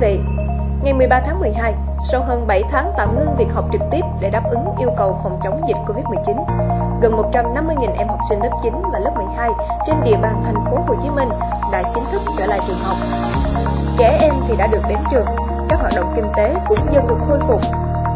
[0.00, 0.20] quý vị.
[0.82, 1.74] Ngày 13 tháng 12,
[2.10, 5.20] sau hơn 7 tháng tạm ngưng việc học trực tiếp để đáp ứng yêu cầu
[5.22, 6.44] phòng chống dịch Covid-19,
[7.02, 9.50] gần 150.000 em học sinh lớp 9 và lớp 12
[9.86, 11.28] trên địa bàn thành phố Hồ Chí Minh
[11.72, 12.96] đã chính thức trở lại trường học.
[13.98, 15.26] Trẻ em thì đã được đến trường,
[15.68, 17.60] các hoạt động kinh tế cũng dần được khôi phục.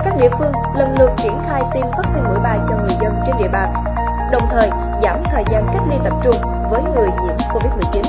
[0.04, 3.36] Các địa phương lần lượt triển khai tiêm vaccine mũi 3 cho người dân trên
[3.38, 3.68] địa bàn,
[4.32, 4.70] đồng thời
[5.02, 6.36] giảm thời gian cách ly tập trung
[6.70, 8.02] với người nhiễm Covid-19.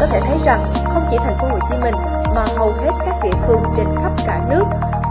[0.00, 3.14] Có thể thấy rằng không chỉ thành phố Hồ Chí Minh mà hầu hết các
[3.24, 4.64] địa phương trên khắp cả nước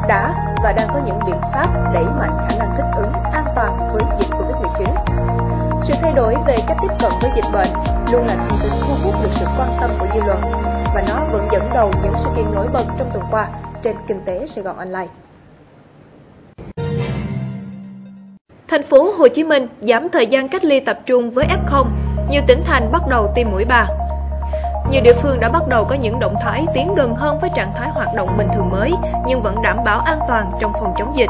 [0.08, 0.34] đã
[0.64, 4.04] và đang có những biện pháp đẩy mạnh khả năng thích ứng an toàn với
[4.20, 4.86] dịch Covid-19.
[5.88, 7.68] Sự thay đổi về cách tiếp cận với dịch bệnh
[8.12, 10.42] luôn là thông tin thu hút được sự quan tâm của dư luận
[10.96, 13.48] và nó vẫn dẫn đầu những sự kiện nổi bật trong tuần qua
[13.84, 15.08] trên Kinh tế Sài Gòn Online.
[18.68, 21.86] Thành phố Hồ Chí Minh giảm thời gian cách ly tập trung với F0,
[22.30, 23.88] nhiều tỉnh thành bắt đầu tiêm mũi 3.
[24.92, 27.74] Nhiều địa phương đã bắt đầu có những động thái tiến gần hơn với trạng
[27.76, 28.94] thái hoạt động bình thường mới
[29.28, 31.30] nhưng vẫn đảm bảo an toàn trong phòng chống dịch.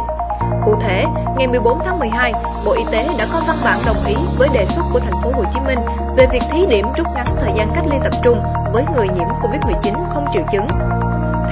[0.65, 1.05] Cụ thể,
[1.37, 2.33] ngày 14 tháng 12,
[2.65, 5.31] Bộ Y tế đã có văn bản đồng ý với đề xuất của thành phố
[5.35, 5.79] Hồ Chí Minh
[6.17, 8.41] về việc thí điểm rút ngắn thời gian cách ly tập trung
[8.73, 10.67] với người nhiễm Covid-19 không triệu chứng.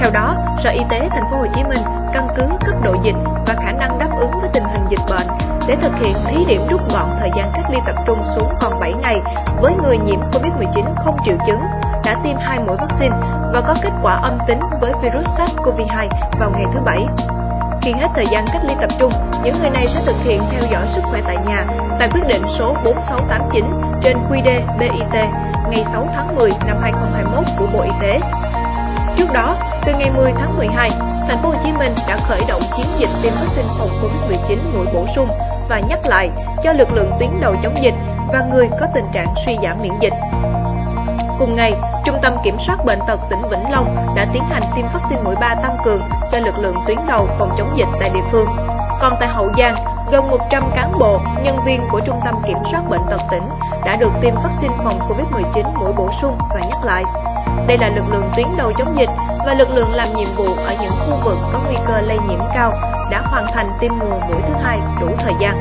[0.00, 3.16] Theo đó, Sở Y tế thành phố Hồ Chí Minh căn cứ cấp độ dịch
[3.46, 5.26] và khả năng đáp ứng với tình hình dịch bệnh
[5.68, 8.80] để thực hiện thí điểm rút gọn thời gian cách ly tập trung xuống còn
[8.80, 9.20] 7 ngày
[9.60, 11.60] với người nhiễm Covid-19 không triệu chứng
[12.04, 13.16] đã tiêm hai mũi vaccine
[13.52, 16.08] và có kết quả âm tính với virus SARS-CoV-2
[16.40, 17.06] vào ngày thứ Bảy.
[17.82, 19.12] Khi hết thời gian cách ly tập trung,
[19.44, 21.66] những người này sẽ thực hiện theo dõi sức khỏe tại nhà
[21.98, 23.64] tại quyết định số 4689
[24.02, 25.14] trên QĐ BIT
[25.70, 28.20] ngày 6 tháng 10 năm 2021 của Bộ Y tế.
[29.16, 30.90] Trước đó, từ ngày 10 tháng 12,
[31.28, 34.86] thành phố Hồ Chí Minh đã khởi động chiến dịch tiêm vaccine phòng Covid-19 mũi
[34.94, 35.28] bổ sung
[35.68, 36.30] và nhắc lại
[36.62, 37.94] cho lực lượng tuyến đầu chống dịch
[38.32, 40.12] và người có tình trạng suy giảm miễn dịch.
[41.38, 44.84] Cùng ngày, Trung tâm Kiểm soát Bệnh tật tỉnh Vĩnh Long đã tiến hành tiêm
[44.94, 46.02] vaccine mũi 3 tăng cường
[46.32, 48.48] cho lực lượng tuyến đầu phòng chống dịch tại địa phương.
[49.00, 49.74] Còn tại Hậu Giang,
[50.12, 53.42] gần 100 cán bộ, nhân viên của Trung tâm Kiểm soát Bệnh tật tỉnh
[53.84, 57.04] đã được tiêm vaccine phòng COVID-19 mũi bổ sung và nhắc lại.
[57.68, 59.10] Đây là lực lượng tuyến đầu chống dịch
[59.46, 62.40] và lực lượng làm nhiệm vụ ở những khu vực có nguy cơ lây nhiễm
[62.54, 62.72] cao
[63.10, 65.60] đã hoàn thành tiêm ngừa mũi thứ hai đủ thời gian.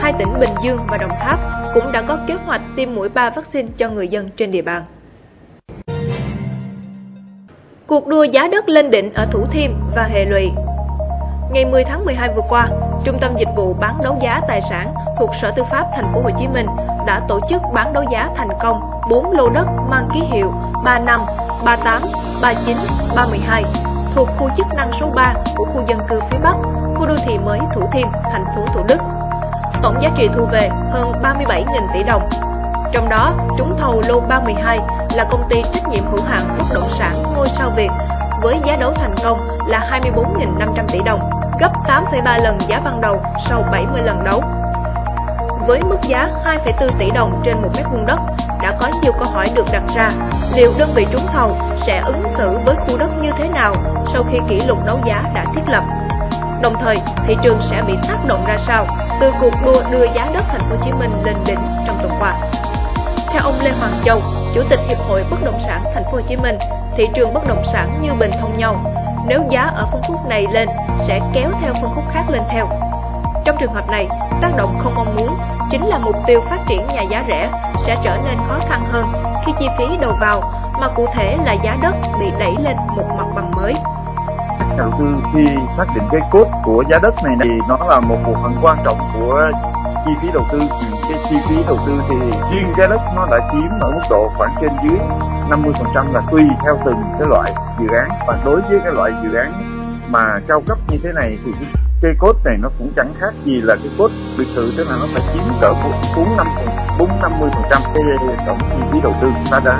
[0.00, 1.38] Hai tỉnh Bình Dương và Đồng Tháp
[1.74, 4.82] cũng đã có kế hoạch tiêm mũi 3 vaccine cho người dân trên địa bàn.
[7.86, 10.50] Cuộc đua giá đất lên đỉnh ở Thủ Thiêm và hệ lụy
[11.50, 12.68] Ngày 10 tháng 12 vừa qua,
[13.04, 16.20] Trung tâm Dịch vụ bán đấu giá tài sản thuộc Sở Tư pháp Thành phố
[16.22, 16.66] Hồ Chí Minh
[17.06, 18.80] đã tổ chức bán đấu giá thành công
[19.10, 20.52] 4 lô đất mang ký hiệu
[20.84, 21.20] 35,
[21.64, 22.02] 38,
[22.42, 22.76] 39,
[23.16, 23.64] 32
[24.14, 26.56] thuộc khu chức năng số 3 của khu dân cư phía Bắc,
[26.94, 28.98] khu đô thị mới Thủ Thiêm, thành phố Thủ Đức.
[29.82, 32.22] Tổng giá trị thu về hơn 37.000 tỷ đồng.
[32.94, 34.78] Trong đó, trúng thầu lô 312
[35.14, 37.90] là công ty trách nhiệm hữu hạn bất động sản Ngôi sao Việt
[38.42, 39.38] với giá đấu thành công
[39.68, 41.20] là 24.500 tỷ đồng,
[41.60, 44.42] gấp 8,3 lần giá ban đầu sau 70 lần đấu.
[45.66, 48.18] Với mức giá 2,4 tỷ đồng trên một mét vuông đất,
[48.62, 50.10] đã có nhiều câu hỏi được đặt ra,
[50.54, 51.56] liệu đơn vị trúng thầu
[51.86, 53.74] sẽ ứng xử với khu đất như thế nào
[54.12, 55.84] sau khi kỷ lục đấu giá đã thiết lập?
[56.62, 58.86] Đồng thời, thị trường sẽ bị tác động ra sao
[59.20, 62.12] từ cuộc đua đưa giá đất thành phố Hồ Chí Minh lên đỉnh trong tuần
[62.20, 62.34] qua?
[63.34, 64.18] Theo ông Lê Hoàng Châu,
[64.54, 66.58] Chủ tịch Hiệp hội Bất động sản Thành phố Hồ Chí Minh,
[66.96, 68.76] thị trường bất động sản như bình thông nhau.
[69.26, 70.68] Nếu giá ở phân khúc này lên
[70.98, 72.66] sẽ kéo theo phân khúc khác lên theo.
[73.44, 74.08] Trong trường hợp này,
[74.42, 75.36] tác động không mong muốn
[75.70, 77.50] chính là mục tiêu phát triển nhà giá rẻ
[77.86, 79.12] sẽ trở nên khó khăn hơn
[79.46, 80.40] khi chi phí đầu vào,
[80.80, 83.74] mà cụ thể là giá đất bị đẩy lên một mặt bằng mới.
[84.58, 85.44] Nhà đầu tư khi
[85.76, 88.78] xác định cái cốt của giá đất này thì nó là một bộ phận quan
[88.84, 89.50] trọng của
[90.04, 90.58] chi phí đầu tư.
[91.08, 92.14] Cái chi phí đầu tư thì
[92.52, 94.98] riêng giá đất nó đã chiếm ở mức độ khoảng trên dưới
[95.50, 98.08] 50% là tùy theo từng cái loại dự án.
[98.28, 99.52] Và đối với cái loại dự án
[100.08, 101.52] mà cao cấp như thế này thì
[102.02, 104.96] cái, cốt này nó cũng chẳng khác gì là cái cốt biệt thự tức là
[105.00, 105.72] nó phải chiếm cỡ
[106.16, 106.46] bốn năm
[106.98, 108.02] bốn năm mươi phần trăm cái
[108.46, 109.78] tổng chi phí đầu tư chúng ta đã.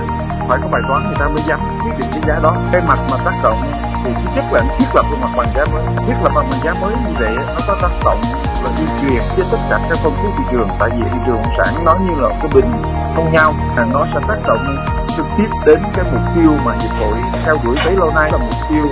[0.49, 2.57] Phải có bài toán người ta mới dám quyết định cái giá đó.
[2.73, 3.59] Cái mặt mà tác động
[4.05, 6.61] thì thứ nhất là thiết lập cái mặt bằng giá mới thiết lập mặt bằng
[6.65, 8.21] giá mới như vậy nó có tác động
[8.65, 10.69] là di chuyển trên tất cả các phân khúc thị trường.
[10.79, 12.83] Tại vì thị trường sản nó như là cái bình,
[13.15, 14.77] không nhau, là nó sẽ tác động
[15.17, 17.15] trực tiếp đến cái mục tiêu mà hiệp hội
[17.45, 18.85] theo đuổi bấy lâu nay là mục tiêu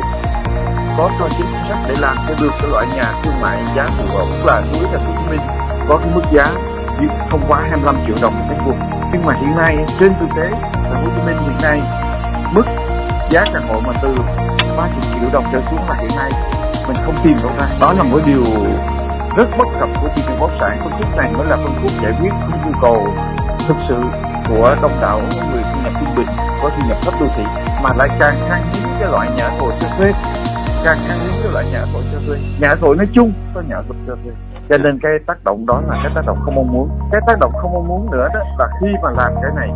[0.98, 4.18] có cơ chính sách để làm cho được cái loại nhà thương mại giá phù
[4.18, 5.40] hợp là đối thành phố Hồ Chí Minh
[5.88, 6.46] có cái mức giá
[7.30, 8.78] không quá 25 triệu đồng một mét vuông.
[9.12, 11.82] Nhưng mà hiện nay, trên thực tế, thành phố Hồ Chí Minh hiện nay,
[12.52, 12.64] mức
[13.30, 14.14] giá căn hộ mà từ
[14.76, 16.30] 30 triệu đồng trở xuống là hiện nay
[16.88, 17.66] mình không tìm đâu ra.
[17.80, 18.44] Đó là một điều
[19.36, 21.90] rất bất cập của thị trường bất sản phân khúc này mới là phân khúc
[22.02, 22.96] giải quyết những nhu cầu
[23.68, 24.02] thực sự
[24.48, 25.20] của đông đảo
[25.52, 26.26] người thu nhập trung bình,
[26.62, 27.44] có thu nhập thấp đô thị,
[27.84, 30.12] mà lại càng khan hiếm cái loại nhà thổ cho thuê.
[30.84, 32.36] Càng khan hiếm cái loại nhà thổ cho thuê.
[32.60, 34.32] Nhà thổ nói chung, có nhà thổ cho thuê.
[34.68, 36.88] Cho nên cái tác động đó là cái tác động không mong muốn.
[37.12, 39.70] Cái tác động không mong muốn nữa đó là khi mà làm cái này,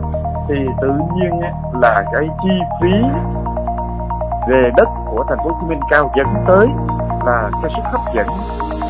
[0.49, 1.41] thì tự nhiên
[1.82, 2.94] là cái chi phí
[4.49, 6.67] về đất của thành phố Hồ Chí Minh cao dẫn tới
[7.26, 8.26] là cái sức hấp dẫn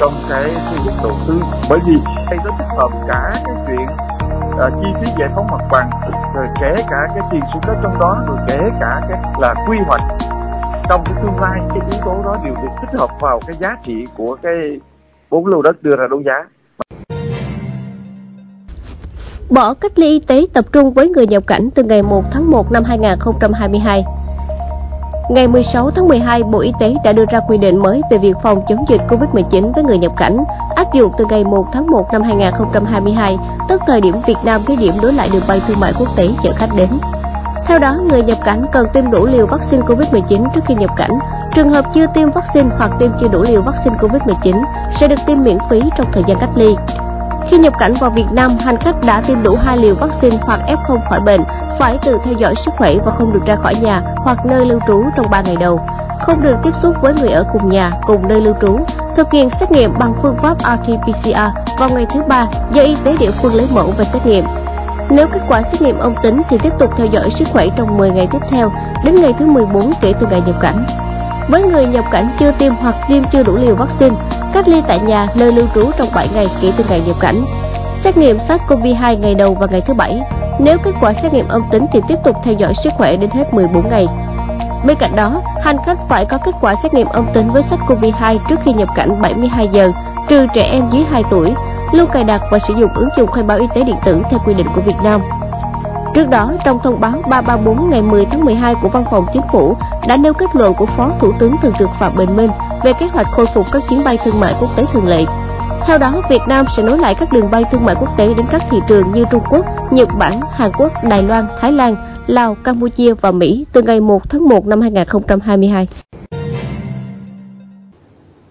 [0.00, 1.40] trong cái thu hút đầu tư.
[1.70, 1.96] Bởi vì
[2.30, 3.86] đây nó tích hợp cả cái chuyện
[4.50, 5.90] uh, chi phí giải phóng mặt bằng
[6.34, 9.78] rồi kể cả cái tiền sử đất trong đó rồi kể cả cái là quy
[9.86, 10.02] hoạch.
[10.88, 13.76] Trong cái tương lai cái yếu tố đó đều được tích hợp vào cái giá
[13.84, 14.80] trị của cái
[15.30, 16.44] bốn lô đất đưa ra đấu giá.
[19.50, 22.50] Bỏ cách ly y tế tập trung với người nhập cảnh từ ngày 1 tháng
[22.50, 24.04] 1 năm 2022.
[25.28, 28.36] Ngày 16 tháng 12, Bộ Y tế đã đưa ra quy định mới về việc
[28.42, 30.44] phòng chống dịch COVID-19 với người nhập cảnh,
[30.76, 33.36] áp dụng từ ngày 1 tháng 1 năm 2022,
[33.68, 36.28] tức thời điểm Việt Nam thí điểm đối lại đường bay thương mại quốc tế
[36.42, 36.88] chở khách đến.
[37.66, 41.12] Theo đó, người nhập cảnh cần tiêm đủ liều vaccine COVID-19 trước khi nhập cảnh.
[41.54, 45.42] Trường hợp chưa tiêm vaccine hoặc tiêm chưa đủ liều vaccine COVID-19 sẽ được tiêm
[45.42, 46.76] miễn phí trong thời gian cách ly.
[47.48, 50.60] Khi nhập cảnh vào Việt Nam, hành khách đã tiêm đủ hai liều vaccine hoặc
[50.66, 51.40] F0 khỏi bệnh
[51.78, 54.78] phải tự theo dõi sức khỏe và không được ra khỏi nhà hoặc nơi lưu
[54.86, 55.80] trú trong 3 ngày đầu.
[56.20, 58.78] Không được tiếp xúc với người ở cùng nhà, cùng nơi lưu trú.
[59.16, 63.14] Thực hiện xét nghiệm bằng phương pháp RT-PCR vào ngày thứ ba do y tế
[63.20, 64.44] địa phương lấy mẫu và xét nghiệm.
[65.10, 67.96] Nếu kết quả xét nghiệm âm tính thì tiếp tục theo dõi sức khỏe trong
[67.96, 68.72] 10 ngày tiếp theo
[69.04, 70.86] đến ngày thứ 14 kể từ ngày nhập cảnh.
[71.48, 74.16] Với người nhập cảnh chưa tiêm hoặc tiêm chưa đủ liều vaccine,
[74.52, 77.36] cách ly tại nhà nơi lưu trú trong 7 ngày kể từ ngày nhập cảnh.
[77.94, 80.20] Xét nghiệm SARS-CoV-2 ngày đầu và ngày thứ bảy.
[80.58, 83.30] Nếu kết quả xét nghiệm âm tính thì tiếp tục theo dõi sức khỏe đến
[83.30, 84.06] hết 14 ngày.
[84.86, 88.38] Bên cạnh đó, hành khách phải có kết quả xét nghiệm âm tính với SARS-CoV-2
[88.48, 89.92] trước khi nhập cảnh 72 giờ,
[90.28, 91.54] trừ trẻ em dưới 2 tuổi,
[91.92, 94.40] luôn cài đặt và sử dụng ứng dụng khai báo y tế điện tử theo
[94.46, 95.20] quy định của Việt Nam.
[96.14, 99.76] Trước đó, trong thông báo 334 ngày 10 tháng 12 của Văn phòng Chính phủ
[100.08, 102.50] đã nêu kết luận của Phó Thủ tướng Thường trực Phạm Bình Minh
[102.84, 105.24] về kế hoạch khôi phục các chuyến bay thương mại quốc tế thường lệ.
[105.86, 108.46] Theo đó, Việt Nam sẽ nối lại các đường bay thương mại quốc tế đến
[108.52, 111.96] các thị trường như Trung Quốc, Nhật Bản, Hàn Quốc, Đài Loan, Thái Lan,
[112.26, 115.88] Lào, Campuchia và Mỹ từ ngày 1 tháng 1 năm 2022.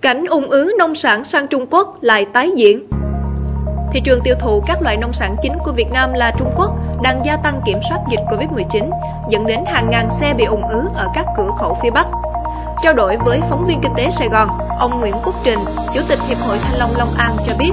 [0.01, 2.87] Cảnh ung ứ nông sản sang Trung Quốc lại tái diễn.
[3.93, 6.71] Thị trường tiêu thụ các loại nông sản chính của Việt Nam là Trung Quốc
[7.03, 8.89] đang gia tăng kiểm soát dịch Covid-19,
[9.29, 12.07] dẫn đến hàng ngàn xe bị ủng ứ ở các cửa khẩu phía Bắc.
[12.83, 14.49] Trao đổi với phóng viên kinh tế Sài Gòn,
[14.79, 15.59] ông Nguyễn Quốc Trình,
[15.93, 17.71] Chủ tịch Hiệp hội Thanh Long Long An cho biết,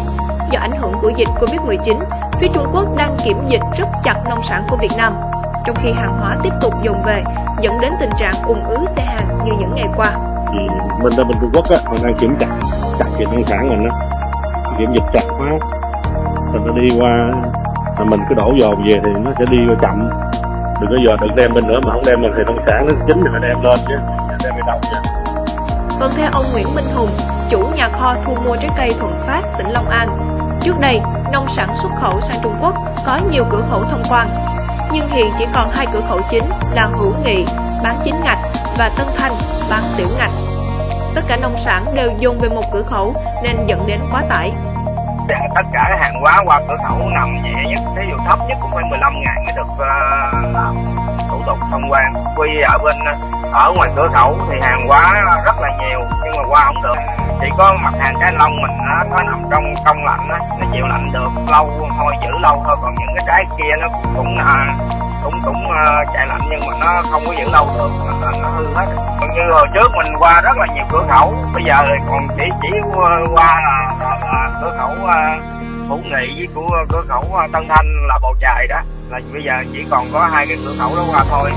[0.50, 1.94] do ảnh hưởng của dịch Covid-19,
[2.40, 5.12] phía Trung Quốc đang kiểm dịch rất chặt nông sản của Việt Nam,
[5.66, 7.22] trong khi hàng hóa tiếp tục dồn về,
[7.60, 10.10] dẫn đến tình trạng ủng ứ xe hàng như những ngày qua.
[10.52, 10.58] Thì
[11.02, 12.48] mình là bên Trung Quốc á, mình đang kiểm chặt
[12.98, 13.96] chặt việc nông sản mình á,
[14.78, 15.50] kiểm dịch chặt quá,
[16.52, 17.10] mình nó đi qua
[17.98, 20.10] mà mình cứ đổ dồn về thì nó sẽ đi chậm.
[20.80, 22.92] Đừng có giờ đừng đem mình nữa mà không đem mình thì nông sản nó
[23.06, 23.96] chín thì phải đem lên chứ
[24.62, 24.96] đi đâu chứ
[25.98, 27.10] Vâng theo ông Nguyễn Minh Hùng,
[27.50, 30.08] chủ nhà kho thu mua trái cây Thuận Phát, tỉnh Long An.
[30.60, 31.00] Trước đây,
[31.32, 32.74] nông sản xuất khẩu sang Trung Quốc
[33.06, 34.28] có nhiều cửa khẩu thông quan,
[34.92, 37.44] nhưng hiện chỉ còn hai cửa khẩu chính là Hữu Nghị,
[37.82, 38.38] bán chính ngạch
[38.78, 39.32] và Tân Thanh,
[39.70, 40.30] bán tiểu ngạch.
[41.14, 44.52] Tất cả nông sản đều dồn về một cửa khẩu nên dẫn đến quá tải
[45.54, 48.70] tất cả hàng hóa qua cửa khẩu nằm nhẹ nhất ví dụ thấp nhất cũng
[48.74, 51.01] phải 15 ngàn mới được uh,
[51.46, 52.14] tục thông quan.
[52.36, 52.96] Quy ở bên
[53.52, 55.12] ở ngoài cửa khẩu thì hàng hóa
[55.46, 56.96] rất là nhiều nhưng mà qua không được.
[57.40, 60.66] Chỉ có mặt hàng trái long mình nó, nó nằm trong công lạnh đó, nó
[60.72, 62.76] chịu lạnh được lâu thôi giữ lâu thôi.
[62.82, 64.76] Còn những cái trái kia nó cũng cũng à,
[65.44, 67.90] cũng à, chạy lạnh nhưng mà nó không có giữ lâu được
[68.22, 68.86] nó, nó hư hết.
[69.20, 72.28] Còn như hồi trước mình qua rất là nhiều cửa khẩu bây giờ thì còn
[72.36, 75.42] chỉ chỉ qua là, là, là cửa khẩu uh,
[75.88, 78.80] Phú Nghị với của cửa khẩu Tân Thanh là bầu trời đó
[79.12, 81.50] là bây giờ chỉ còn có hai cái cửa khẩu đó qua thôi.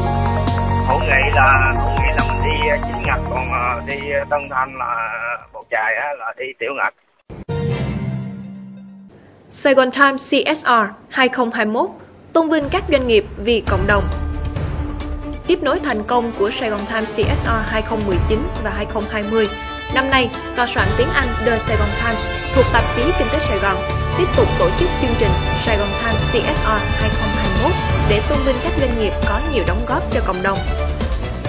[0.87, 3.95] Phú Nghị là Phú Nghị là mình đi ờ, chính ngạch còn ờ, đi
[4.29, 6.93] Tân Thanh là ờ, bộ chài á, là đi tiểu ngạch.
[9.51, 10.69] Saigon Times CSR
[11.09, 11.89] 2021
[12.33, 14.03] tôn vinh các doanh nghiệp vì cộng đồng.
[15.47, 19.47] Tiếp nối thành công của Sài Gòn Times CSR 2019 và 2020,
[19.95, 23.57] năm nay, tòa soạn tiếng Anh The Saigon Times thuộc tạp chí Kinh tế Sài
[23.59, 25.31] Gòn tiếp tục tổ chức chương trình
[25.65, 27.34] Sài Gòn Times CSR 2021
[28.09, 30.59] để tôn vinh các doanh nghiệp có nhiều đóng góp cho cộng đồng.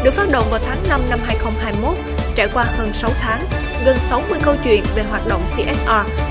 [0.04, 1.96] Được phát động vào tháng 5 năm 2021,
[2.34, 3.46] trải qua hơn 6 tháng,
[3.84, 5.90] gần 60 câu chuyện về hoạt động CSR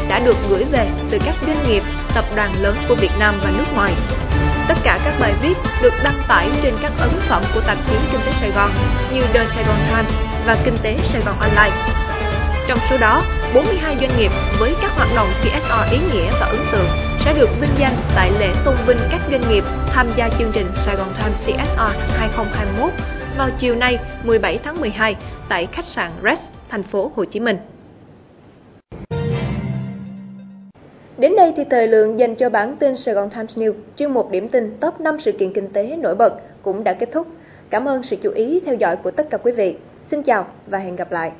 [0.09, 1.83] đã được gửi về từ các doanh nghiệp,
[2.15, 3.93] tập đoàn lớn của Việt Nam và nước ngoài.
[4.67, 7.95] Tất cả các bài viết được đăng tải trên các ấn phẩm của tạp chí
[8.11, 8.71] Kinh tế Sài Gòn
[9.13, 10.13] như The Gòn Times
[10.45, 11.77] và Kinh tế Sài Gòn Online.
[12.67, 13.21] Trong số đó,
[13.55, 17.04] 42 doanh nghiệp với các hoạt động CSR ý nghĩa và ấn tượng
[17.35, 20.95] được vinh danh tại lễ tôn vinh các doanh nghiệp tham gia chương trình Sài
[20.95, 21.79] Gòn Times CSR
[22.17, 22.91] 2021
[23.37, 25.15] vào chiều nay 17 tháng 12
[25.49, 27.57] tại khách sạn Res, thành phố Hồ Chí Minh.
[31.17, 34.31] Đến đây thì thời lượng dành cho bản tin Sài Gòn Times News, chuyên mục
[34.31, 37.27] điểm tin top 5 sự kiện kinh tế nổi bật cũng đã kết thúc.
[37.69, 39.75] Cảm ơn sự chú ý theo dõi của tất cả quý vị.
[40.07, 41.31] Xin chào và hẹn gặp lại.